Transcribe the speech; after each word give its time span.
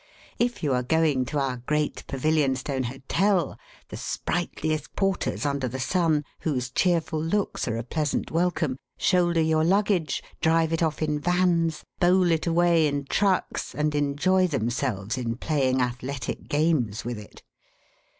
If 0.39 0.63
you 0.63 0.73
are 0.73 0.81
going 0.81 1.25
to 1.25 1.37
our 1.37 1.57
Great 1.57 2.07
Pavilionstone 2.07 2.85
Hotel, 2.85 3.55
the 3.89 3.97
sprightliest 3.97 4.95
porters 4.95 5.45
under 5.45 5.67
the 5.67 5.79
sun, 5.79 6.25
whose 6.39 6.71
cheerful 6.71 7.21
looks 7.21 7.67
are 7.67 7.77
a 7.77 7.83
pleasant 7.83 8.31
welcome, 8.31 8.77
shoulder 8.97 9.41
your 9.41 9.63
luggage, 9.63 10.23
drive 10.41 10.73
it 10.73 10.81
off 10.81 11.03
in 11.03 11.19
vans, 11.19 11.83
bowl 11.99 12.31
it 12.31 12.47
away 12.47 12.87
in 12.87 13.05
trucks, 13.05 13.75
and 13.75 13.93
enjoy 13.93 14.47
themselves 14.47 15.19
in 15.19 15.35
playing 15.35 15.83
athletic 15.83 16.47
games 16.49 17.05
with 17.05 17.19
it. 17.19 17.43